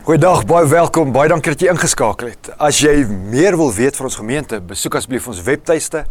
[0.00, 1.10] Goeiedag, baie welkom.
[1.12, 2.48] Baie dankie dat jy ingeskakel het.
[2.56, 6.08] As jy meer wil weet van ons gemeente, besoek asseblief ons webtuiste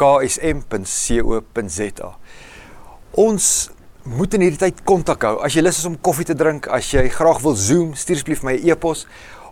[0.00, 0.70] ksm.co.za.
[3.20, 3.48] Ons
[4.08, 5.44] moet in hierdie tyd kontak hou.
[5.44, 8.40] As jy lus is om koffie te drink, as jy graag wil Zoom, stuur asseblief
[8.48, 9.04] my e-pos.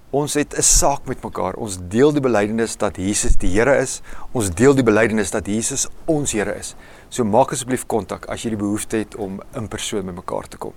[0.09, 1.61] Ons het 'n saak met mekaar.
[1.61, 4.01] Ons deel die belydenis dat Jesus die Here is.
[4.33, 6.75] Ons deel die belydenis dat Jesus ons Here is.
[7.11, 10.57] So maak asseblief kontak as jy die behoefte het om in persoon met mekaar te
[10.57, 10.73] kom.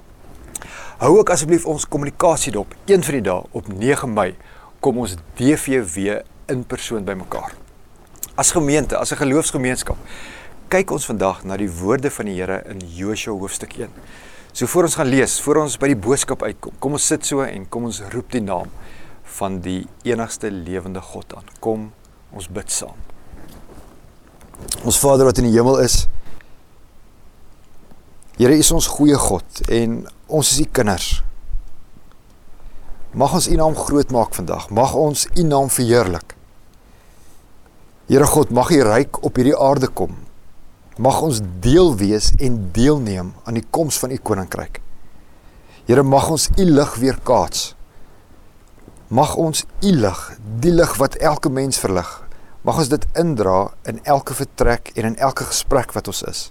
[1.00, 2.76] Hou ook asseblief ons kommunikasie dop.
[2.86, 4.34] Een van die dae op 9 Mei
[4.80, 7.54] kom ons DVW in persoon bymekaar.
[8.36, 9.98] As gemeente, as 'n geloofsgemeenskap,
[10.68, 13.90] kyk ons vandag na die woorde van die Here in Josua hoofstuk 1.
[14.52, 17.42] So voor ons gaan lees, voor ons by die boodskap uitkom, kom ons sit so
[17.42, 18.70] en kom ons roep die naam
[19.24, 21.44] van die enigste lewende God aan.
[21.60, 21.92] Kom,
[22.32, 22.98] ons bid saam.
[24.84, 26.08] Ons Vader wat in die hemel is,
[28.40, 29.98] Here is ons goeie God en
[30.32, 31.08] ons is u kinders.
[33.12, 34.70] Mag ons u naam groot maak vandag.
[34.72, 36.38] Mag ons u naam verheerlik.
[38.08, 40.14] Here God, mag u ryk op hierdie aarde kom.
[40.96, 44.80] Mag ons deel wees en deelneem aan die koms van u koninkryk.
[45.90, 47.74] Here, mag ons u lig weer kaats.
[49.12, 50.22] Mag ons u lig,
[50.64, 52.08] die lig wat elke mens verlig,
[52.64, 56.46] mag ons dit indra in elke vertrek en in elke gesprek wat ons is.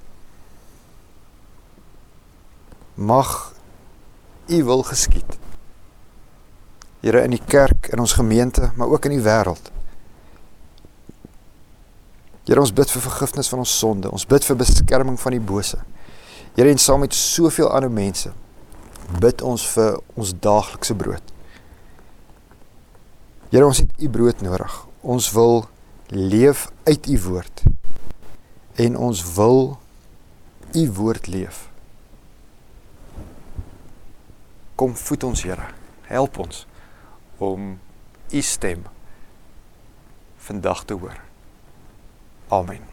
[2.98, 3.52] Mag
[4.46, 5.38] u wil geskied.
[7.00, 9.70] Here in die kerk, in ons gemeente, maar ook in die wêreld.
[12.48, 14.10] Here ons bid vir vergifnis van ons sonde.
[14.10, 15.78] Ons bid vir beskerming van die bose.
[16.56, 18.32] Here en saam met soveel ander mense
[19.20, 21.32] bid ons vir ons daaglikse brood.
[23.52, 24.74] Here ons het u brood nodig.
[25.00, 25.68] Ons wil
[26.08, 27.62] leef uit u woord.
[28.74, 29.78] En ons wil
[30.74, 31.67] u woord leef.
[34.78, 35.70] Kom voed ons Here.
[36.08, 36.62] Help ons
[37.42, 37.74] om
[38.30, 38.84] u stem
[40.48, 41.18] vandag te hoor.
[42.54, 42.84] Amen.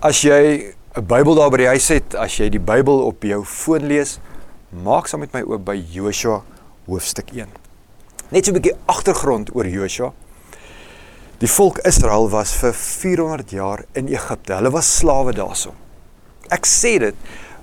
[0.00, 3.44] As jy 'n Bybel daar by die huis het, as jy die Bybel op jou
[3.44, 4.18] foon lees,
[4.70, 6.42] maak saam met my oop by Joshua
[6.86, 7.48] hoofstuk 1.
[8.30, 10.12] Net so 'n bietjie agtergrond oor Joshua.
[11.38, 14.54] Die volk Israel was vir 400 jaar in Egipte.
[14.54, 15.74] Hulle was slawe daarso.
[16.48, 17.14] Ek sê dit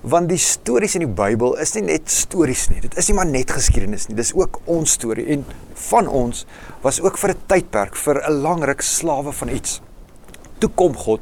[0.03, 2.81] want die stories in die Bybel is nie net stories nie.
[2.83, 4.17] Dit is nie maar net geskiedenis nie.
[4.19, 5.45] Dis ook ons storie en
[5.89, 6.43] van ons
[6.83, 9.81] was ook vir 'n tydperk vir 'n lang ruk slawe van iets.
[10.59, 11.21] Toe kom God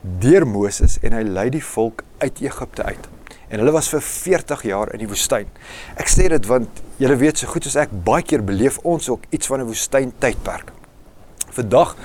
[0.00, 3.08] deur Moses en hy lei die volk uit Egipte uit.
[3.48, 5.46] En hulle was vir 40 jaar in die woestyn.
[5.96, 9.22] Ek sê dit want julle weet so goed soos ek baie keer beleef ons ook
[9.30, 10.72] iets van 'n woestyn tydperk.
[11.50, 11.96] Vandag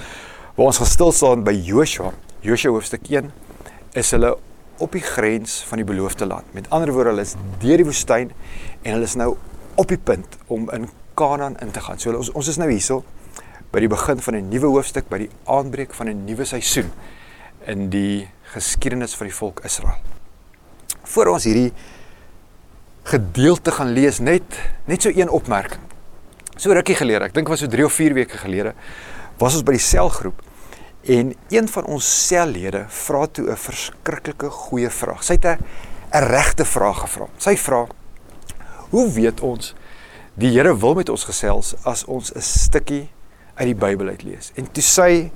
[0.56, 3.32] waar ons gaan stil staan by Joshua, Joshua hoofstuk 1,
[3.94, 4.38] is hulle
[4.82, 6.54] op die grens van die beloofde land.
[6.58, 8.32] Met ander woorde, hulle is deur die woestyn
[8.82, 9.36] en hulle is nou
[9.80, 12.00] op die punt om in Kanaan in te gaan.
[12.00, 13.04] So ons ons is nou hierso
[13.72, 16.92] by die begin van 'n nuwe hoofstuk, by die aanbreek van 'n nuwe seisoen
[17.66, 20.00] in die geskiedenis van die volk Israel.
[21.04, 21.74] Voor ons hierdie
[23.04, 24.44] gedeelte gaan lees, net
[24.86, 25.82] net so een opmerking.
[26.58, 28.74] So rukkie gelede, ek dink was so 3 of 4 weke gelede,
[29.38, 30.42] was ons by die selgroep
[31.02, 35.24] En een van ons sellede vra toe 'n verskriklike goeie vraag.
[35.24, 35.58] Sy het 'n
[36.12, 37.28] regte vraag gevra.
[37.38, 37.88] Sy vra:
[38.90, 39.76] "Hoe weet ons
[40.34, 43.10] die Here wil met ons gesels as ons 'n stukkie
[43.54, 45.32] uit die Bybel uitlees?" En toe sy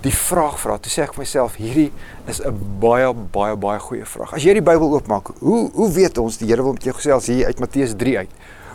[0.00, 1.92] die vraag vra, toe sê ek vir myself: "Hierdie
[2.26, 4.34] is 'n baie baie baie goeie vraag.
[4.34, 7.26] As jy die Bybel oopmaak, hoe hoe weet ons die Here wil met jou gesels
[7.26, 8.30] hier uit Matteus 3 uit?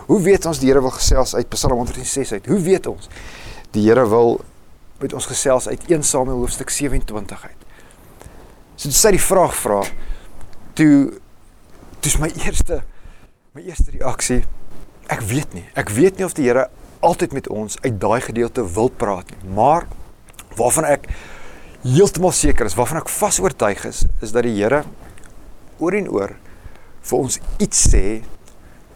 [0.06, 2.46] Hoe weet ons die Here wil gesels uit Psalm 106 uit?
[2.46, 3.08] Hoe weet ons
[3.70, 4.40] die Here wil
[5.00, 7.64] met ons gesels uit 1 Samuel hoofstuk 27 uit.
[8.76, 9.80] So dis die vraag vra
[10.76, 11.18] toe
[12.04, 12.82] dis my eerste
[13.56, 14.42] my eerste reaksie
[15.12, 15.64] ek weet nie.
[15.78, 16.66] Ek weet nie of die Here
[17.04, 19.86] altyd met ons uit daai gedeelte wil praat nie, maar
[20.58, 21.06] waarvan ek
[21.84, 24.82] heeltemal seker is, waarvan ek vas oortuig is, is dat die Here
[25.78, 26.34] oor en oor
[27.06, 28.04] vir ons iets sê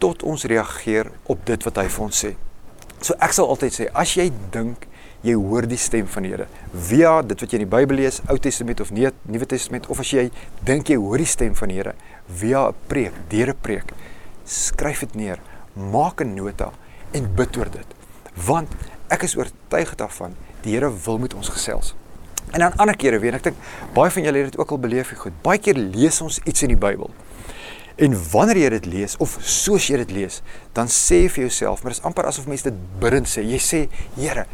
[0.01, 2.33] tot ons reageer op dit wat hy vir ons sê.
[3.01, 4.87] So ek sal altyd sê as jy dink
[5.21, 6.47] jy hoor die stem van die Here.
[6.73, 9.99] Via dit wat jy in die Bybel lees, Ou Testament of nie, Nuwe Testament of
[9.99, 10.29] as jy
[10.65, 11.93] dink jy hoor die stem van die Here
[12.31, 13.93] via 'n preek, deur 'n preek,
[14.45, 15.39] skryf dit neer,
[15.73, 16.71] maak 'n nota
[17.11, 17.87] en bid oor dit.
[18.45, 18.69] Want
[19.09, 21.95] ek is oortuig daarvan die Here wil met ons gesels.
[22.51, 23.57] En dan ander kere weer, ek dink
[23.93, 25.33] baie van julle het dit ook al beleef, goed.
[25.41, 27.09] Baie keer lees ons iets in die Bybel.
[27.97, 30.41] En wanneer jy dit lees of soos jy dit lees,
[30.73, 33.43] dan sê jy vir jouself, maar dit is amper asof mense dit bidend sê.
[33.43, 33.81] Jy sê,
[34.15, 34.45] Here,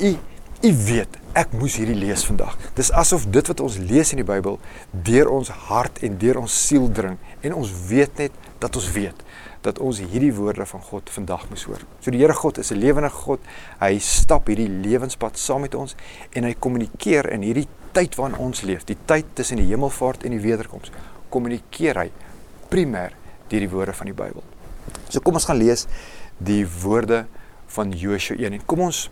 [0.00, 0.16] U
[0.62, 2.52] U weet, ek moes hierdie lees vandag.
[2.76, 4.60] Dis asof dit wat ons lees in die Bybel
[5.08, 9.24] deur ons hart en deur ons siel dring en ons weet net dat ons weet
[9.66, 11.82] dat ons hierdie woorde van God vandag moes hoor.
[11.98, 13.40] So die Here God is 'n lewende God.
[13.80, 15.96] Hy stap hierdie lewenspad saam met ons
[16.32, 20.30] en hy kommunikeer in hierdie tyd waarin ons leef, die tyd tussen die hemelvaart en
[20.30, 20.92] die wederkoms.
[21.28, 22.10] Kommunikeer hy
[22.72, 23.12] primêr
[23.50, 24.42] deur die woorde van die Bybel.
[25.08, 25.86] So kom ons gaan lees
[26.42, 27.26] die woorde
[27.74, 29.06] van Josua 1 en kom ons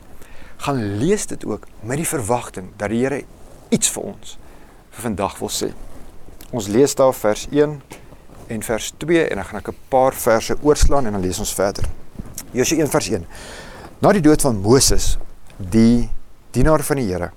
[0.65, 3.23] gaan lees dit ook met die verwagting dat die Here
[3.73, 4.37] iets vir ons
[4.91, 5.71] vir vandag wil sê.
[6.51, 7.77] Ons lees daar vers 1
[8.51, 11.55] en vers 2 en dan gaan ek 'n paar verse oorslaan en dan lees ons
[11.55, 11.85] verder.
[12.53, 13.27] Josua 1 vers 1.
[14.01, 15.19] Na die dood van Moses,
[15.57, 16.11] die
[16.51, 17.33] dienaar van die Here,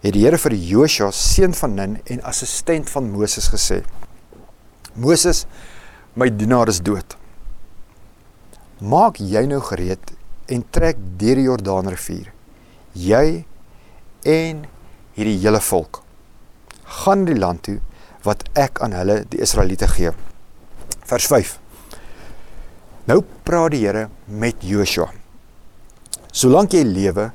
[0.00, 3.82] het die Here vir Josua seun van Nun en assistent van Moses gesê:
[4.94, 5.46] Moses,
[6.14, 7.16] my dienaar is dood.
[8.80, 10.14] Maak jy nou gereed
[10.50, 12.32] en trek deur die Jordaanrivier.
[12.96, 13.44] Jy
[14.26, 14.64] en
[15.14, 16.02] hierdie hele volk
[16.90, 17.78] gaan die land toe
[18.26, 20.10] wat ek aan hulle die Israeliete gee.
[21.06, 21.54] Vers 5.
[23.06, 25.08] Nou praat die Here met Joshua.
[26.32, 27.30] Solank jy lewe,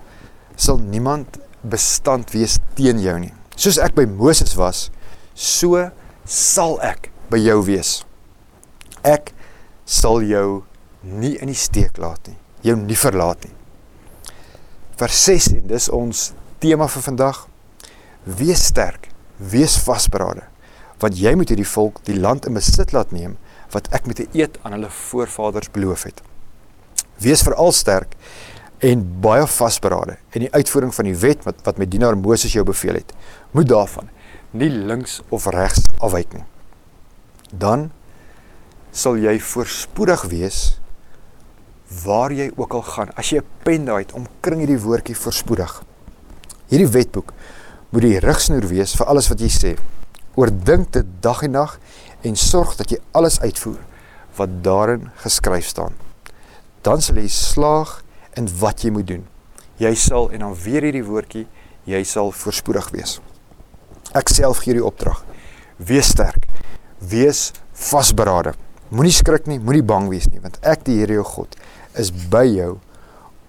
[0.56, 3.34] sal niemand bestand wees teen jou nie.
[3.56, 4.90] Soos ek by Moses was,
[5.34, 5.88] so
[6.28, 8.04] sal ek by jou wees.
[9.04, 9.33] Ek
[9.86, 10.63] sal jou
[11.01, 13.54] nie in die steek laat nie, jou nie verlaat nie.
[14.95, 16.31] Vers 16, dis ons
[16.63, 17.48] tema vir vandag.
[18.25, 20.48] Wees sterk, wees vasberade
[21.01, 23.36] want jy moet hierdie volk die land in besit laat neem
[23.74, 26.22] wat ek met 'n eed aan hulle voorvaders beloof het.
[27.19, 28.16] Wees veral sterk
[28.80, 32.63] en baie vasberade in die uitvoering van die wet wat wat met dienaar Moses jou
[32.63, 33.13] beveel het.
[33.51, 34.10] Moet daarvan
[34.51, 36.44] nie links of regs afwyk nie.
[37.51, 37.92] Dan
[38.95, 40.59] sal jy voorspoedig wees
[42.03, 43.09] waar jy ook al gaan.
[43.15, 45.83] As jy 'n pen daai het, omkring hierdie woordjie voorspoedig.
[46.68, 47.33] Hierdie wetboek
[47.89, 49.77] moet die rigsnoer wees vir alles wat jy sê
[50.36, 51.80] oordink dit dag en nag
[52.21, 53.80] en sorg dat jy alles uitvoer
[54.36, 55.94] wat daarin geskryf staan.
[56.81, 58.03] Dan sal jy slaag
[58.36, 59.27] in wat jy moet doen.
[59.77, 61.48] Jy sal en dan weer hierdie woordjie,
[61.86, 63.19] jy sal voorspoedig wees.
[64.15, 65.24] Ek self gee die opdrag.
[65.77, 66.48] Wees sterk.
[67.00, 68.53] Wees vasberade.
[68.89, 71.56] Moenie skrik nie, moenie bang wees nie, want ek die Here jou God
[72.00, 72.75] is by jou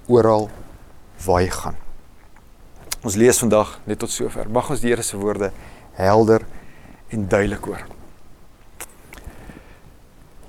[0.09, 0.49] oral
[1.27, 1.77] waar jy gaan.
[3.07, 4.49] Ons lees vandag net tot sover.
[4.51, 5.53] Mag ons die Here se woorde
[5.99, 6.47] helder
[7.15, 7.85] en duidelik hoor.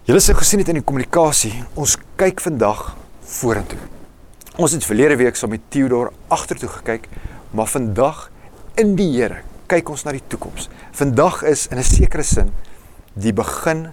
[0.08, 2.94] Julle sê gesien het in die kommunikasie, ons kyk vandag
[3.28, 3.82] vorentoe.
[4.58, 7.10] Ons het verlede week saam met Theodor agtertoe gekyk,
[7.52, 8.30] maar vandag
[8.80, 10.70] in die Here kyk ons na die toekoms.
[10.96, 12.54] Vandag is in 'n sekere sin
[13.18, 13.88] die begin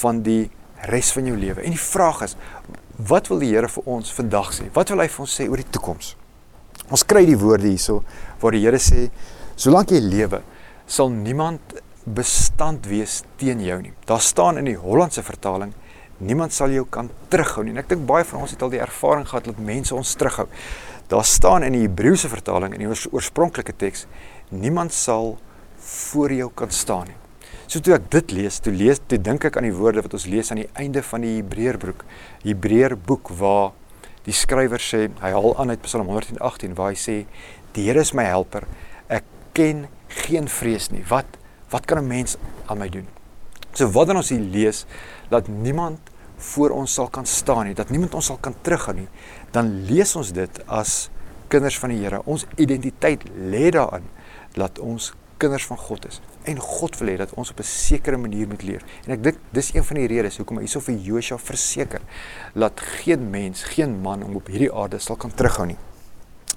[0.00, 0.50] van die
[0.90, 1.62] res van jou lewe.
[1.62, 2.36] En die vraag is,
[3.08, 4.68] wat wil die Here vir ons vandag sê?
[4.74, 6.14] Wat wil hy vir ons sê oor die toekoms?
[6.92, 8.02] Ons kry die woorde hierso
[8.42, 9.08] waar die Here sê,
[9.56, 10.42] solank jy lewe,
[10.86, 13.94] sal niemand bestand wees teen jou nie.
[14.08, 15.72] Daar staan in die Hollandse vertaling
[16.24, 17.72] niemand sal jou kan terughou nie.
[17.74, 20.46] En ek dink baie van ons het al die ervaring gehad dat mense ons terughou.
[21.10, 24.06] Daar staan in die Hebreëse vertaling in die oorspronklike teks
[24.52, 25.34] niemand sal
[25.84, 27.23] voor jou kan staan nie.
[27.66, 30.26] So toe ek dit lees, toe lees, toe dink ek aan die woorde wat ons
[30.28, 32.04] lees aan die einde van die Hebreërboek,
[32.44, 33.72] Hebreërboek waar
[34.26, 37.16] die skrywer sê, hy haal aan uit Psalm 118 waar hy sê
[37.74, 38.68] die Here is my helper.
[39.08, 39.24] Ek
[39.56, 39.86] ken
[40.24, 41.02] geen vrees nie.
[41.08, 41.40] Wat
[41.72, 42.36] wat kan 'n mens
[42.68, 43.08] aan my doen?
[43.72, 44.86] So wat dan ons hier lees
[45.30, 45.98] dat niemand
[46.36, 49.08] voor ons sal kan staan nie, dat niemand ons sal kan terughou nie,
[49.50, 51.10] dan lees ons dit as
[51.48, 52.22] kinders van die Here.
[52.24, 54.04] Ons identiteit lê daarin
[54.54, 55.12] dat ons
[55.44, 56.20] kinders van God is
[56.50, 58.82] en God wil hê dat ons op 'n sekere manier moet leef.
[59.06, 62.00] En ek dink dis een van die redes hoekom hy hierso vir Josua verseker
[62.54, 65.78] dat geen mens, geen man om op hierdie aarde sal kan terughou nie.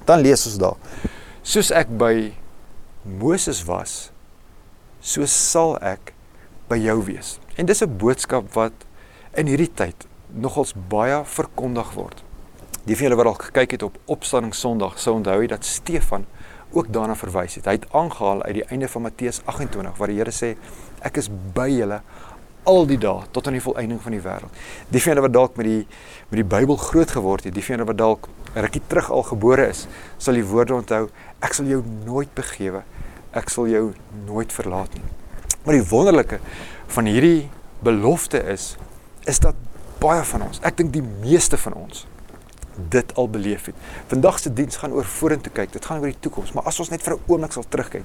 [0.05, 0.77] Dan lees ons daar:
[1.41, 2.33] Soos ek by
[3.03, 4.11] Moses was,
[4.99, 6.13] so sal ek
[6.67, 7.39] by jou wees.
[7.55, 8.73] En dis 'n boodskap wat
[9.33, 12.23] in hierdie tyd nogals baie verkondig word.
[12.85, 16.25] Die van julle wat al gekyk het op Opstanding Sondag, sou onthou dat Stefan
[16.71, 17.65] ook daarna verwys het.
[17.65, 20.55] Hy het aangehaal uit die einde van Matteus 28 waar die Here sê
[21.05, 22.01] ek is by julle
[22.67, 24.61] al die dae tot aan die volëinding van die wêreld.
[24.91, 25.85] Die julle wat dalk met die
[26.27, 29.85] met die Bybel groot geword het, die julle wat dalk rukkie terug al gebore is,
[30.17, 31.07] sal die woorde onthou,
[31.45, 32.83] ek sal jou nooit begewe
[33.37, 33.91] ek sal jou
[34.25, 35.05] nooit verlaat nie.
[35.65, 36.39] Maar die wonderlike
[36.95, 37.47] van hierdie
[37.85, 38.75] belofte is
[39.27, 39.57] is dat
[39.99, 42.05] baie van ons, ek dink die meeste van ons
[42.89, 43.75] dit al beleef het.
[44.07, 45.71] Vandag se diens gaan oor vorentoe kyk.
[45.71, 48.03] Dit gaan oor die toekoms, maar as ons net vir 'n oomblik sal terugkyk,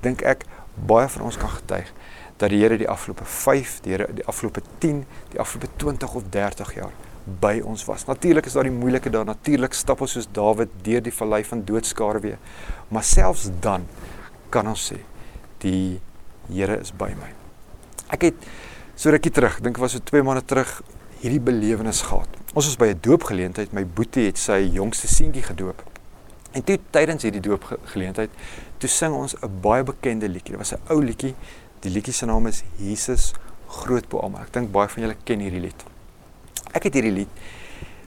[0.00, 1.92] dink ek baie van ons kan getuig
[2.36, 6.22] dat die Here die afgelope 5, die Here die afgelope 10, die afgelope 20 of
[6.30, 6.92] 30 jaar
[7.40, 8.04] by ons was.
[8.04, 11.64] Natuurlik is daar die moeilike dae, natuurlik stap ons soos Dawid deur die vallei van
[11.64, 12.38] doodskare weer.
[12.88, 13.86] Maar selfs dan
[14.50, 15.00] kan ons sê
[15.64, 16.00] die
[16.50, 17.30] Here is by my.
[18.12, 18.48] Ek het
[18.94, 20.82] so rukkie terug, dink was so 2 maande terug
[21.22, 22.28] hierdie belewenis gehad.
[22.54, 25.82] Ons was by 'n doopgeleentheid, my boetie het sy jongste seentjie gedoop.
[26.52, 28.30] En toe tydens hierdie doopgeleentheid,
[28.78, 30.56] toe sing ons 'n baie bekende liedjie.
[30.56, 31.34] Dit was 'n ou liedjie.
[31.80, 33.32] Die liedjie se naam is Jesus
[33.66, 34.42] groot bo almal.
[34.42, 35.84] Ek dink baie van julle ken hierdie lied.
[36.72, 37.28] Ek het hierdie lied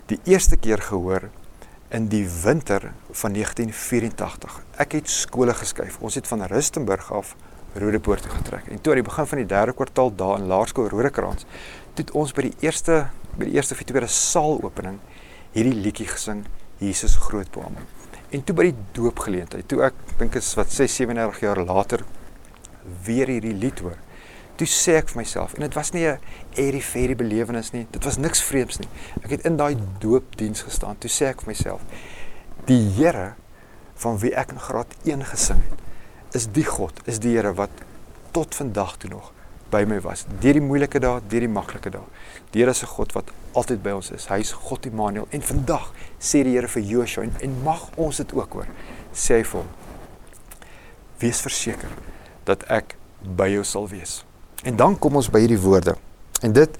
[0.05, 1.29] die eerste keer gehoor
[1.89, 4.61] in die winter van 1984.
[4.77, 5.97] Ek het skole geskuif.
[5.99, 7.35] Ons het van Rustenburg af
[7.73, 8.67] Rodepoort toe getrek.
[8.67, 11.45] En toe aan die begin van die derde kwartaal daar in Laerskool Rodekraans,
[11.95, 14.99] het ons by die eerste by die eerste of die tweede saalopening
[15.53, 16.45] hierdie liedjie gesing
[16.81, 17.85] Jesus groot bo almal.
[18.29, 22.03] En toe by die doopgeleentheid, toe ek dink is wat 6 37 jaar later
[23.07, 23.97] weer hierdie lied hoor.
[24.57, 26.19] Toe sê ek vir myself en dit was nie 'n
[26.57, 27.87] airy fairy belewenis nie.
[27.91, 28.89] Dit was niks vreemds nie.
[29.23, 30.97] Ek het in daai doopdiens gestaan.
[30.97, 31.81] Toe sê ek vir myself
[32.65, 33.35] die Here
[33.95, 35.79] van wie ek in graad 1 gesing het,
[36.33, 37.69] is die God, is die Here wat
[38.31, 39.31] tot vandag toe nog
[39.71, 40.25] by my was.
[40.41, 42.03] Deur die moeilike dae, deur die maklike dae.
[42.53, 44.27] Die Here is 'n God wat altyd by ons is.
[44.27, 48.33] Hy's God Immanuel en vandag sê die Here vir Joshua en, en mag ons dit
[48.33, 48.67] ook hoor.
[49.13, 49.67] Sê hy vir hom:
[51.19, 51.89] Wees verseker
[52.45, 54.23] dat ek by jou sal wees.
[54.63, 55.95] En dan kom ons by hierdie woorde.
[56.41, 56.79] En dit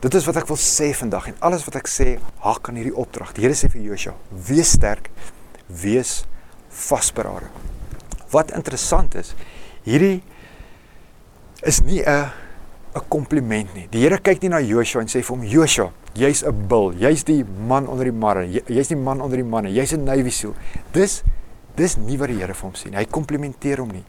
[0.00, 2.96] dit is wat ek wil sê vandag en alles wat ek sê hak aan hierdie
[2.96, 3.32] opdrag.
[3.32, 5.10] Die Here sê vir Joshua: Wees sterk,
[5.68, 6.24] wees
[6.68, 7.48] vasberade.
[8.30, 9.34] Wat interessant is,
[9.84, 10.22] hierdie
[11.64, 12.30] is nie 'n
[12.94, 13.88] 'n kompliment nie.
[13.90, 17.24] Die Here kyk nie na Joshua en sê vir hom Joshua, jy's 'n bil, jy's
[17.24, 20.54] die man onder die manne, jy's die man onder die manne, jy's 'n Navy SEAL.
[20.92, 21.22] Dis
[21.76, 22.96] dis nie wat die Here vir hom nie.
[22.96, 24.04] Hy komplimenteer hom nie.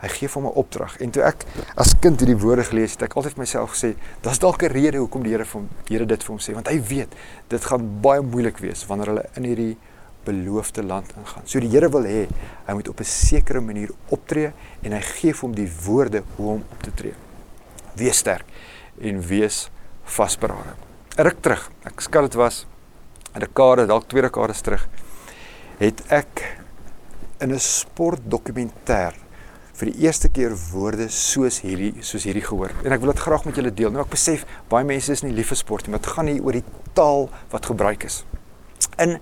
[0.00, 0.96] Hy gee vir hom 'n opdrag.
[1.00, 1.44] En toe ek
[1.76, 4.98] as kind hierdie woorde gelees het, ek altyd vir myself gesê, daar's dalk 'n rede
[4.98, 7.08] hoekom die Here vir hom Here dit vir hom sê, want hy weet
[7.48, 9.76] dit gaan baie moeilik wees wanneer hulle in hierdie
[10.24, 11.46] beloofde land ingaan.
[11.46, 12.26] So die Here wil hê
[12.66, 14.52] hy moet op 'n sekere manier optree
[14.82, 17.14] en hy gee hom die woorde hoe om op te tree.
[17.94, 18.46] Wees sterk
[19.00, 19.70] en wees
[20.04, 20.74] vasberade.
[21.16, 22.66] Ruk terug, ek skat dit was
[23.34, 24.88] 'n dekade, dalk twee dekades terug,
[25.78, 26.58] het ek
[27.40, 29.14] in 'n sportdokumentêr
[29.72, 32.70] vir die eerste keer woorde soos hierdie soos hierdie gehoor.
[32.84, 33.90] En ek wil dit graag met julle deel.
[33.90, 36.40] Nou ek besef baie mense is nie lief vir sport nie, maar dit gaan nie
[36.40, 36.64] oor die
[36.94, 38.24] taal wat gebruik is.
[38.98, 39.18] In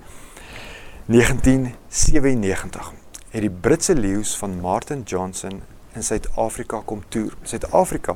[1.11, 2.93] 1997
[3.31, 5.57] het die Britse leeu's van Martin Johnson
[5.93, 7.35] in Suid-Afrika kom toer.
[7.43, 8.15] Suid-Afrika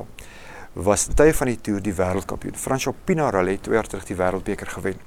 [0.72, 2.54] was tye van die toer die wêreldkampioen.
[2.54, 5.00] François Pinaar het twee jaar terug die wêreldbeker gewen.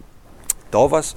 [0.69, 1.15] Daar was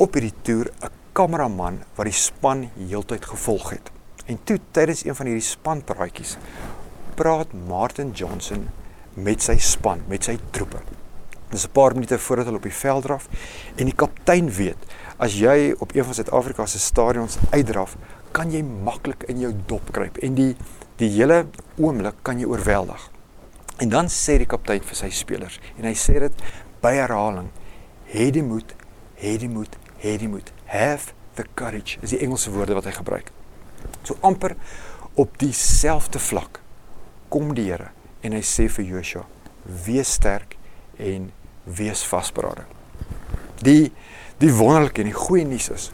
[0.00, 3.90] op hierdie toer 'n kameraman wat die span heeltyd gevolg het.
[4.26, 6.36] En toe tydens een van hierdie spanpraatjies
[7.14, 8.68] praat Martin Johnson
[9.12, 10.80] met sy span, met sy troepe.
[11.50, 13.28] Dis 'n paar minute voordat hulle op die veld draf
[13.76, 14.76] en die kaptein weet
[15.18, 17.96] as jy op een van Suid-Afrika se stadions uitdraf,
[18.32, 20.52] kan jy maklik in jou dop kruip en die
[20.98, 21.44] die hele
[21.78, 23.04] oomblik kan jy oorweldig.
[23.78, 26.42] En dan sê die kaptein vir sy spelers en hy sê dit
[26.82, 27.52] by herhaling:
[28.10, 28.74] "Hê die moed,
[29.18, 30.52] hê die moed, hê die moed.
[30.66, 33.30] Have the courage." Is die Engelse woorde wat hy gebruik.
[34.02, 34.56] So amper
[35.14, 36.60] op dieselfde vlak
[37.28, 37.90] kom die Here
[38.22, 39.26] en hy sê vir Joshua:
[39.62, 40.56] "Wees sterk
[40.96, 41.30] en
[41.64, 42.66] wees vasberade."
[43.62, 43.92] Die
[44.38, 45.84] Die wonderlike en die goeie nuus is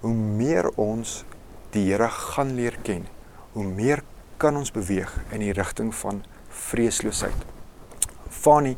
[0.00, 1.18] hoe meer ons
[1.74, 3.02] die Here gaan leer ken,
[3.52, 4.00] hoe meer
[4.40, 7.44] kan ons beweeg in die rigting van vreesloosheid.
[8.32, 8.72] Fani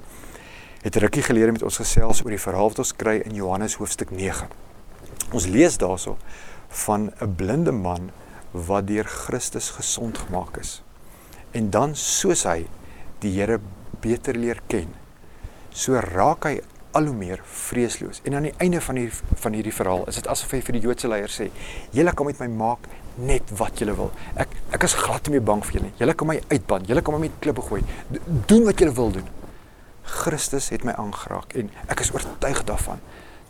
[0.82, 4.10] het rukkie gelede met ons gesels oor die verhaal wat ons kry in Johannes hoofstuk
[4.10, 4.50] 9.
[5.30, 6.16] Ons lees daarso
[6.82, 8.10] van 'n blinde man
[8.50, 10.82] wat deur Christus gesond gemaak is.
[11.54, 12.66] En dan soos hy
[13.22, 13.60] die Here
[14.00, 14.90] beter leer ken,
[15.70, 16.60] so raak hy
[16.96, 18.20] al hoe meer vreesloos.
[18.24, 20.84] En aan die einde van hierdie van hierdie verhaal is dit asof hy vir die
[20.86, 21.50] Joodse leiers sê:
[21.96, 24.12] "Julle kan met my maak net wat julle wil.
[24.36, 25.96] Ek ek is glad nie meer bang vir julle nie.
[25.98, 26.86] Julle kan my uitban.
[26.88, 27.82] Julle kan my met klippe gooi.
[28.08, 29.28] Do, doen wat julle wil doen."
[30.06, 33.00] Christus het my aangeraak en ek is oortuig daarvan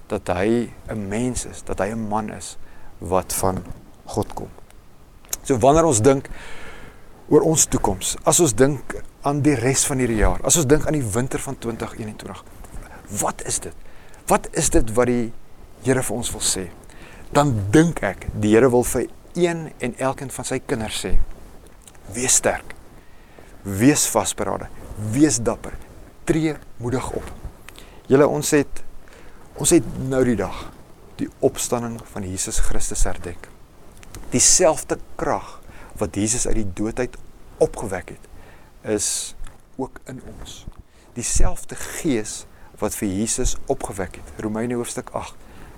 [0.08, 2.56] dat hy 'n mens is, dat hy 'n man is
[2.98, 3.64] wat van
[4.04, 4.48] God kom.
[5.42, 6.28] So wanneer ons dink
[7.28, 10.86] oor ons toekoms, as ons dink aan die res van hierdie jaar, as ons dink
[10.86, 12.44] aan die winter van 2021,
[13.08, 13.74] wat is dit?
[14.26, 15.32] Wat is dit wat die
[15.86, 16.64] Here vir ons wil sê?
[17.36, 21.12] Dan dink ek die Here wil vir een en elkeen van sy kinders sê:
[22.14, 22.74] Wees sterk.
[23.62, 24.70] Wees vasberade.
[25.12, 25.76] Wees dapper.
[26.26, 27.30] Tree moedig op.
[28.10, 28.82] Julle ons het
[29.56, 30.56] ons het nou die dag
[31.16, 33.48] die opstanding van Jesus Christus herdenk.
[34.34, 35.60] Dieselfde krag
[35.96, 37.16] wat Jesus uit die dood uit
[37.62, 38.26] opgewek het,
[38.84, 39.34] is
[39.80, 40.66] ook in ons.
[41.16, 42.44] Dieselfde gees
[42.78, 44.32] wat vir Jesus opgewek het.
[44.44, 45.34] Romeine hoofstuk 8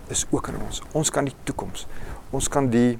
[0.09, 0.83] is ook in ons.
[0.93, 1.87] Ons kan die toekoms,
[2.31, 2.99] ons kan die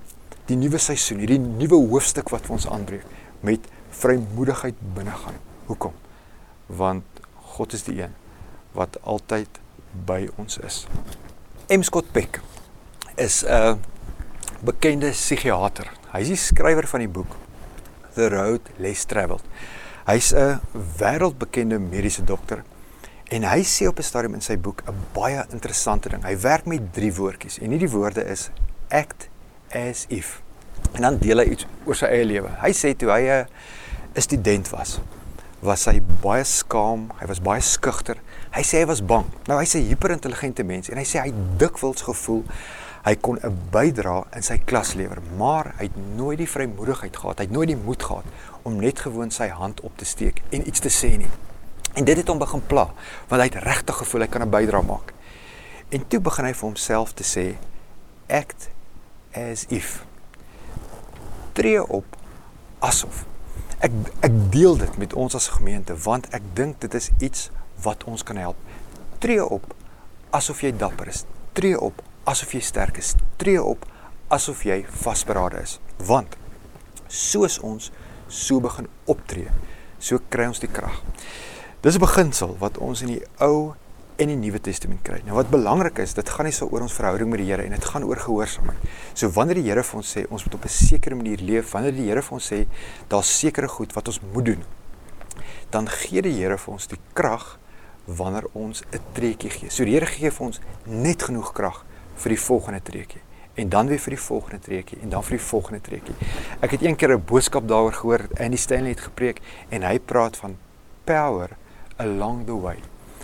[0.49, 3.05] die nuwe seisoen, hierdie nuwe hoofstuk wat vir ons aanbreek
[3.45, 3.67] met
[4.01, 5.37] vrymoedigheid binne gaan.
[5.69, 5.93] Hoekom?
[6.67, 7.21] Want
[7.59, 8.15] God is die een
[8.73, 9.61] wat altyd
[10.09, 10.87] by ons is.
[11.69, 12.41] M Scott Peck
[13.17, 13.81] is 'n
[14.65, 15.93] bekende psigiater.
[16.13, 17.37] Hy is die skrywer van die boek
[18.15, 19.45] The Road Less Traveled.
[20.07, 20.61] Hy's 'n
[20.99, 22.65] wêreldbekende mediese dokter
[23.29, 26.23] en hy sê op 'n stadium in sy boek 'n baie interessante ding.
[26.25, 28.51] Hy werk met drie woordjies en hierdie woorde is
[28.89, 29.29] act
[29.71, 30.43] as if.
[30.93, 32.49] En dan deel hy iets oor sy eie lewe.
[32.49, 33.45] Hy sê toe hy
[34.15, 35.01] 'n student was,
[35.61, 38.17] was hy baie skaam, hy was baie skugter.
[38.51, 39.27] Hy sê hy was bang.
[39.47, 42.45] Nou hy's 'n hyperintelligente mens en hy sê hy dikwels gevoel
[43.05, 47.39] hy kon 'n bydra in sy klas lewer, maar hy het nooit die vrymoedigheid gehad,
[47.39, 48.25] hy het nooit die moed gehad
[48.63, 51.31] om net gewoon sy hand op te steek en iets te sê nie.
[51.95, 52.89] En dit het hom begin pla,
[53.29, 55.15] want hy het regtig gevoel hy kan 'n bydra maak.
[55.89, 57.57] En toe begin hy vir homself te sê
[58.29, 58.69] act
[59.33, 60.05] as if
[61.53, 62.17] tree op
[62.79, 63.25] asof
[63.81, 67.51] ek ek deel dit met ons as gemeente want ek dink dit is iets
[67.83, 68.57] wat ons kan help
[69.19, 69.75] tree op
[70.31, 73.15] asof jy dapper is tree op asof jy sterk is.
[73.41, 73.87] Tree op
[74.35, 75.79] asof jy vasberade is.
[76.07, 76.37] Want
[77.09, 77.91] soos ons
[78.29, 79.49] so begin optree,
[79.99, 81.01] so kry ons die krag.
[81.81, 83.75] Dis 'n beginsel wat ons in die Ou
[84.17, 85.21] en die Nuwe Testament kry.
[85.25, 87.71] Nou wat belangrik is, dit gaan nie so oor ons verhouding met die Here en
[87.71, 88.79] dit gaan oor gehoorsaamheid.
[89.15, 91.93] So wanneer die Here vir ons sê ons moet op 'n sekere manier leef, wanneer
[91.93, 92.67] die Here vir ons sê
[93.09, 94.65] daar's sekere goed wat ons moet doen,
[95.71, 97.59] dan gee die Here vir ons die krag
[98.07, 99.71] wanneer ons 'n treetjie gee.
[99.71, 101.85] So die Here gee vir ons net genoeg krag
[102.17, 103.23] vir die volgende treukie
[103.55, 106.15] en dan weer vir die volgende treukie en dan vir die volgende treukie.
[106.61, 110.37] Ek het eendag 'n boodskap daaroor gehoor en die Stanley het gepreek en hy praat
[110.37, 110.57] van
[111.05, 111.57] power
[111.99, 112.79] along the way.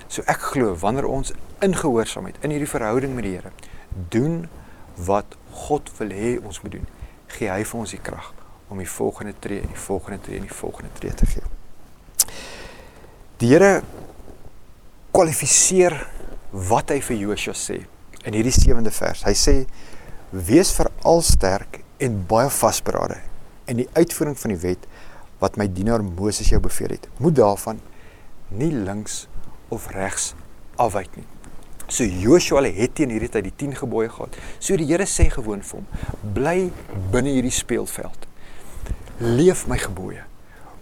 [0.08, 1.32] So ek glo wanneer ons
[1.64, 3.52] in gehoorsaamheid in hierdie verhouding met die Here
[4.10, 4.44] doen
[5.06, 6.86] wat God wil hê ons moet doen,
[7.34, 8.32] gee hy vir ons die krag
[8.72, 11.46] om die volgende tree en die volgende tree en die volgende tree te gee.
[13.42, 13.82] Die Here
[15.14, 15.96] kwalifiseer
[16.54, 17.80] wat hy vir Josua sê
[18.24, 19.24] in hierdie sewende vers.
[19.26, 19.56] Hy sê
[20.34, 23.20] wees veral sterk en baie vasberade
[23.70, 24.86] in die uitvoering van die wet
[25.42, 27.08] wat my dienaar Moses jou beveel het.
[27.22, 27.80] Moet daarvan
[28.48, 29.26] nie links
[29.68, 30.32] of regs
[30.76, 31.26] afwyk nie.
[31.88, 34.36] So Joshua het teen hierdie tyd die 10 gebooie gehad.
[34.58, 35.86] So die Here sê gewoon vir hom:
[36.34, 36.70] bly
[37.12, 38.26] binne hierdie speelveld.
[39.20, 40.24] Leef my gebooie.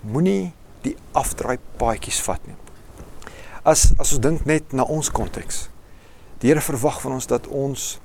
[0.03, 2.57] Moenie die afdraai paadjies vat nie.
[3.63, 5.69] As as ons dink net na ons konteks.
[6.43, 7.97] Die Here verwag van ons dat ons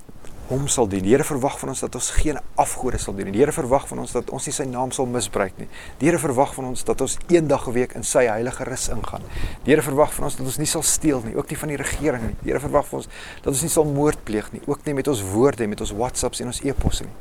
[0.48, 1.04] hom sal dien.
[1.04, 3.34] Die Here verwag van ons dat ons geen afgode sal dien nie.
[3.36, 5.68] Die Here verwag van ons dat ons nie sy naam sal misbruik nie.
[6.00, 9.24] Die Here verwag van ons dat ons eendag 'n week in sy heilige rus ingaan.
[9.66, 11.78] Die Here verwag van ons dat ons nie sal steel nie, ook nie van die
[11.78, 12.36] regering nie.
[12.44, 13.08] Die Here verwag van ons
[13.44, 15.92] dat ons nie sal moord pleeg nie, ook nie met ons woorde en met ons
[15.92, 17.16] WhatsApps en ons e-posse nie.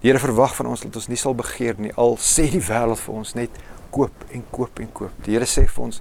[0.00, 2.98] Die Here verwag van ons dat ons nie sal begeer nie, al sê die wêreld
[2.98, 3.50] vir ons net
[3.90, 5.12] koop en koop en koop.
[5.24, 6.00] Die Here sê vir ons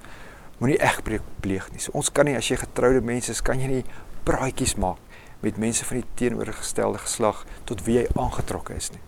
[0.59, 1.79] moenie egbreek pleeg nie.
[1.79, 3.83] So ons kan nie as jy getroude mense is, kan jy nie
[4.23, 4.99] praatjies maak
[5.43, 9.01] met mense van die teenoorgestelde geslag tot wie jy aangetrokke is nie.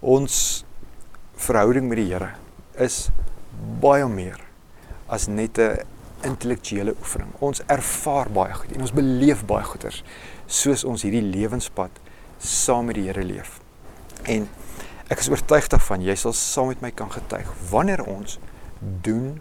[0.00, 0.64] Ons
[1.40, 2.34] verhouding met die Here
[2.80, 3.08] is
[3.80, 4.40] baie meer
[5.08, 5.84] as net 'n
[6.22, 7.32] intellektuele oefening.
[7.40, 10.02] Ons ervaar baie goed en ons beleef baie goeders
[10.46, 11.90] soos ons hierdie lewenspad
[12.38, 13.60] saam met die Here leef.
[14.24, 14.48] En
[15.08, 18.38] ek is oortuig daarvan jy sal saam met my kan getuig wanneer ons
[18.80, 19.40] doen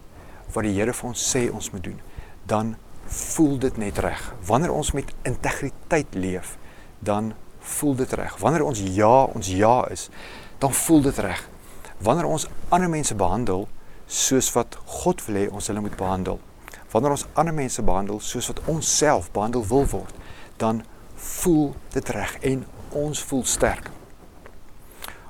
[0.54, 2.02] wat die Here vir ons sê ons moet doen,
[2.46, 4.34] dan voel dit net reg.
[4.46, 6.58] Wanneer ons met integriteit leef,
[7.00, 8.38] dan voel dit reg.
[8.38, 10.10] Wanneer ons ja, ons ja is,
[10.58, 11.50] dan voel dit reg.
[11.98, 13.68] Wanneer ons ander mense behandel
[14.06, 16.40] soos wat God wil hê ons hulle moet behandel.
[16.92, 20.14] Wanneer ons ander mense behandel soos wat ons self behandel wil word,
[20.62, 20.84] dan
[21.16, 22.66] voel dit reg en
[22.96, 23.90] ons voel sterk.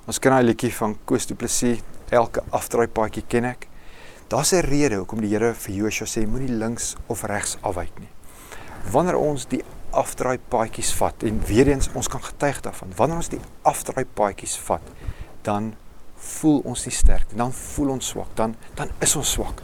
[0.06, 1.82] Ons ken daai liedjie van Koos Du Plessis,
[2.14, 3.66] elke afdraai paadjie ken ek.
[4.28, 8.10] Daar's 'n rede hoekom die Here vir Joshua sê moenie links of regs afwyk nie.
[8.92, 13.30] Wanneer ons die afdraai paadjies vat en weer eens ons kan getuig daarvan, wanneer ons
[13.30, 14.82] die afdraai paadjies vat,
[15.42, 15.76] dan
[16.16, 19.62] voel ons nie sterk nie, dan voel ons swak, dan dan is ons swak.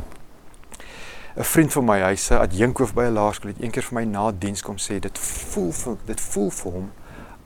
[1.35, 4.31] 'n Vriend van my, hy's 'n adjunkhoof by 'n laerskool, het eendag vir my na
[4.31, 6.91] diens kom sê dit voel vir dit voel vir hom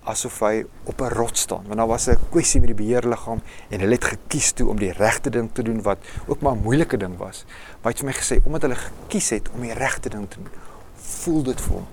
[0.05, 3.79] asof hy op 'n rots staan want daar was 'n kwessie met die beheerliggaam en
[3.79, 6.97] hulle het gekies toe om die regte ding te doen wat ook maar 'n moeilike
[6.97, 7.45] ding was.
[7.81, 10.37] Maar hy het vir my gesê omdat hulle gekies het om die regte ding te
[10.37, 10.49] doen,
[10.95, 11.87] voel dit vir hom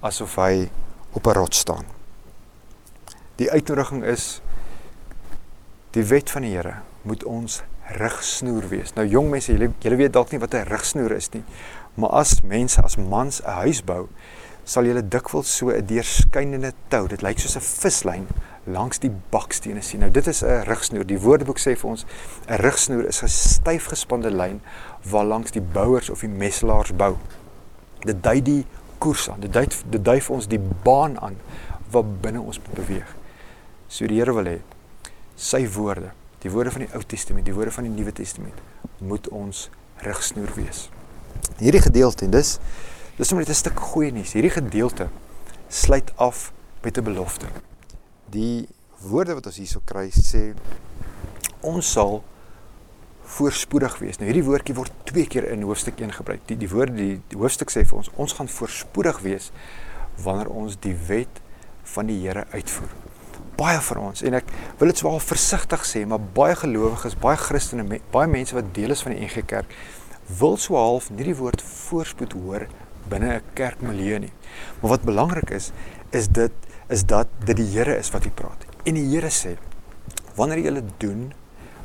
[0.00, 0.70] asof hy
[1.12, 1.84] op 'n rots staan.
[3.36, 4.40] Die uitnodiging is
[5.90, 8.92] die wet van die Here moet ons rigsnoer wees.
[8.92, 11.44] Nou jong mense, julle julle weet dalk nie wat 'n rigsnoer is nie.
[11.94, 14.08] Maar as mense as mans 'n huis bou,
[14.66, 17.06] sal jy dikwels so 'n deurskynende tou.
[17.06, 18.26] Dit lyk soos 'n vislyn
[18.66, 20.00] langs die bakstene sien.
[20.00, 21.06] Nou dit is 'n rigsnoer.
[21.06, 22.04] Die Woordeboek sê vir ons
[22.48, 24.60] 'n rigsnoer is 'n styf gespande lyn
[25.02, 27.16] waar langs die bouers of die messelaars bou.
[28.00, 28.66] Dit dui die
[28.98, 29.40] koers aan.
[29.40, 31.36] Dit dui dit dui vir ons die baan aan
[31.90, 33.16] wat binne ons beweeg.
[33.88, 34.60] So die Here wil hê
[35.36, 36.10] sy woorde,
[36.42, 38.60] die woorde van die Ou Testament, die woorde van die Nuwe Testament
[38.98, 40.90] moet ons rigsnoer wees.
[41.58, 42.58] Hierdie gedeelte en dis
[43.16, 44.32] dis net 'n stuk goeie nuus.
[44.32, 45.08] Hierdie gedeelte
[45.68, 46.52] sluit af
[46.82, 47.46] met 'n belofte.
[48.30, 48.68] Die
[49.00, 50.54] woorde wat ons hierso kry sê
[51.60, 52.24] ons sal
[53.22, 54.18] voorspoedig wees.
[54.18, 56.40] Nou hierdie woordjie word twee keer in hoofstuk 1 gebruik.
[56.46, 59.50] Die die woord die, die hoofstuk sê vir ons ons gaan voorspoedig wees
[60.22, 61.40] wanneer ons die wet
[61.82, 62.92] van die Here uitvoer.
[63.56, 64.44] Baie van ons en ek
[64.78, 69.02] wil dit swaar versigtig sê, maar baie gelowiges, baie Christene, baie mense wat deel is
[69.02, 69.66] van die NG Kerk
[70.38, 72.66] wil so half nie die woord voorspoed hoor
[73.08, 74.32] binne 'n kerkmilieu nie.
[74.80, 75.70] Maar wat belangrik is,
[76.10, 76.52] is dit
[76.88, 78.66] is dat dit die Here is wat hy praat.
[78.84, 79.56] En die Here sê:
[80.34, 81.32] "Wanneer julle doen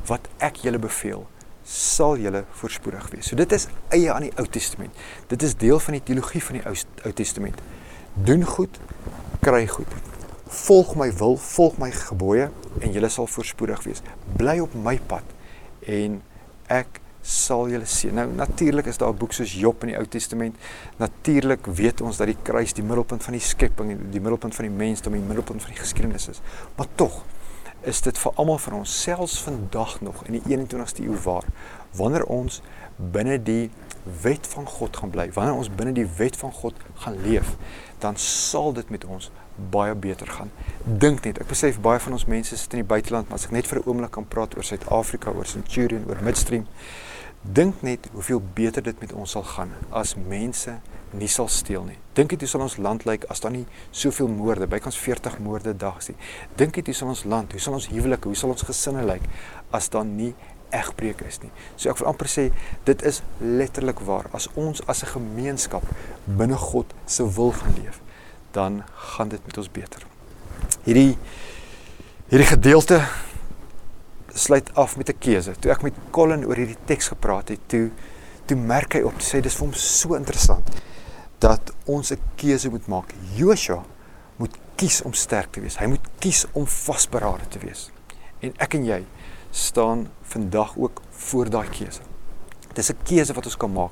[0.06, 1.26] wat ek julle beveel,
[1.64, 4.94] sal julle voorspoedig wees." So dit is eie aan die Ou Testament.
[5.26, 7.60] Dit is deel van die teologie van die Ou, Ou Testament.
[8.14, 8.78] Doen goed,
[9.40, 9.88] kry goed.
[10.46, 14.02] Volg my wil, volg my gebooie en julle sal voorspoedig wees.
[14.36, 15.24] Bly op my pad
[15.80, 16.22] en
[16.68, 18.14] ek sal julle sien.
[18.14, 20.56] Nou natuurlik is daar 'n boek soos Job in die Ou Testament.
[20.96, 24.64] Natuurlik weet ons dat die kruis die middelpunt van die skepping en die middelpunt van
[24.64, 26.40] die mensdom, die middelpunt van die geskiedenis is.
[26.76, 27.24] Maar tog
[27.80, 31.44] is dit vir almal van ons selfs vandag nog in die 21ste eeu waar
[31.90, 32.62] wanneer ons
[32.96, 33.70] binne die
[34.22, 37.54] wet van God gaan bly, wanneer ons binne die wet van God gaan leef,
[37.98, 39.30] dan sal dit met ons
[39.70, 40.50] baie beter gaan.
[40.84, 43.54] Dink net, ek besef baie van ons mense sit in die buiteland, maar as ek
[43.54, 46.66] net vir 'n oomblik kan praat oor Suid-Afrika, oor Centurion, oor Midstream,
[47.42, 50.76] Dink net hoeveel beter dit met ons sal gaan as mense
[51.10, 51.98] nie sal steel nie.
[52.14, 55.74] Dink net hoe sal ons land lyk as daar nie soveel moorde, bykans 40 moorde
[55.76, 56.16] dags nie.
[56.56, 59.26] Dink net hoe sal ons land, hoe sal ons huwelike, hoe sal ons gesinne lyk
[59.74, 60.30] as daar nie
[60.72, 61.50] egbreek is nie.
[61.76, 62.46] So ek wil amper sê
[62.86, 64.30] dit is letterlik waar.
[64.32, 65.82] As ons as 'n gemeenskap
[66.26, 68.00] binne God se wil gaan leef,
[68.52, 70.06] dan gaan dit met ons beter.
[70.84, 71.18] Hierdie
[72.30, 73.02] hierdie gedeelte
[74.34, 75.52] sluit af met 'n keuse.
[75.58, 77.90] Toe ek met Colin oor hierdie teks gepraat het, toe
[78.46, 80.68] toe merk hy op, sê dis vir hom so interessant
[81.38, 83.14] dat ons 'n keuse moet maak.
[83.34, 83.84] Joshua
[84.36, 85.78] moet kies om sterk te wees.
[85.78, 87.90] Hy moet kies om vasberade te wees.
[88.40, 89.04] En ek en jy
[89.50, 92.00] staan vandag ook voor daai keuse.
[92.74, 93.90] Dis 'n keuse wat ons kan maak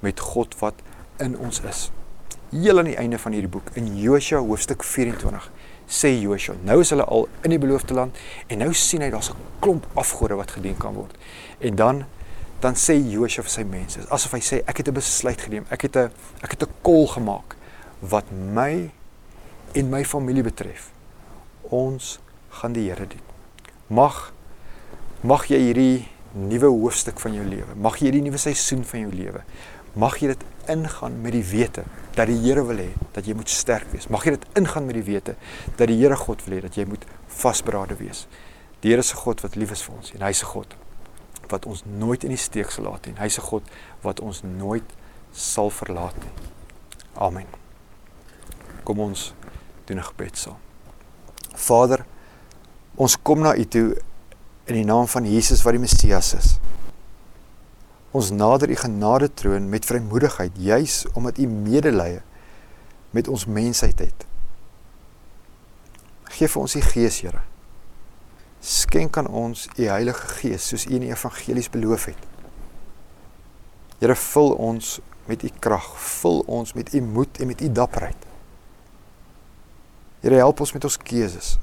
[0.00, 0.74] met God wat
[1.18, 1.90] in ons is.
[2.50, 5.50] Heel aan die einde van hierdie boek in Joshua hoofstuk 24
[5.88, 6.56] sê Joshua.
[6.64, 9.86] Nou is hulle al in die beloofde land en nou sien hy daar's 'n klomp
[9.94, 11.16] afgode wat gedien kan word.
[11.58, 12.04] En dan
[12.60, 15.66] dan sê Joshua vir sy mense, asof hy sê ek het 'n besluit geneem.
[15.70, 16.10] Ek het 'n
[16.42, 17.56] ek het 'n kol gemaak
[18.00, 18.90] wat my
[19.74, 20.90] en my familie betref.
[21.62, 22.18] Ons
[22.48, 23.20] gaan die Here dien.
[23.88, 24.32] Mag
[25.22, 29.12] mag jy hierdie nuwe hoofstuk van jou lewe, mag jy hierdie nuwe seisoen van jou
[29.12, 29.42] lewe,
[29.94, 33.48] mag jy dit ingaan met die wete dat die Here wil hê dat jy moet
[33.48, 34.08] sterk wees.
[34.08, 35.36] Mag jy dit ingaan met die wete
[35.76, 38.26] dat die Here God wil hê dat jy moet vasberade wees.
[38.80, 40.76] Die Here se God wat lief is vir ons en hy se God
[41.52, 43.16] wat ons nooit in die steek sal laat nie.
[43.18, 43.66] Hy se God
[44.04, 44.96] wat ons nooit
[45.32, 46.32] sal verlaat nie.
[47.14, 47.46] Amen.
[48.84, 49.32] Kom ons
[49.86, 50.58] doen 'n gebed saam.
[51.54, 52.04] Vader,
[52.96, 53.96] ons kom na U toe
[54.66, 56.58] in die naam van Jesus wat die Messias is.
[58.12, 62.20] Ons nader u genade troon met vrymoedigheid juis omdat u medelee
[63.10, 64.26] met ons mensheid het.
[66.32, 67.40] Geef vir ons u Gees, Here.
[68.60, 72.28] Skenk aan ons u Heilige Gees soos u in die evangelies beloof het.
[74.00, 74.98] Here, vul ons
[75.28, 75.88] met u krag,
[76.20, 78.28] vul ons met u moed en met u dapperheid.
[80.20, 81.56] Here, help ons met ons keuses.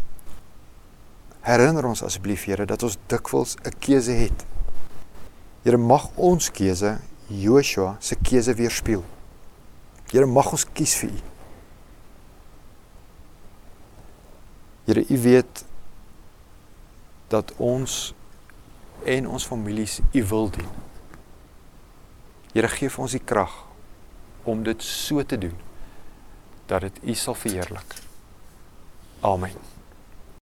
[1.46, 4.46] Herinner ons asseblief, Here, dat ons dikwels 'n keuse het.
[5.70, 6.96] Here mag ons keuse
[7.30, 9.04] Joshua se keuse weerspieël.
[10.10, 11.20] Here mag ons kies vir U.
[14.90, 15.62] Here U weet
[17.30, 18.02] dat ons
[19.06, 20.76] en ons families U wil dien.
[22.58, 23.54] Here gee vir ons die krag
[24.50, 25.54] om dit so te doen
[26.66, 28.00] dat dit U sal verheerlik.
[29.22, 29.69] Amen.